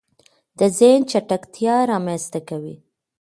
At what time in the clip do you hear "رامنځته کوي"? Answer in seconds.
1.91-2.75